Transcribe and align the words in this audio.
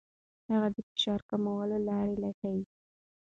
هغه 0.51 0.67
د 0.75 0.77
فشار 0.87 1.19
کمولو 1.29 1.77
لارې 1.87 2.15
لټوي. 2.23 2.65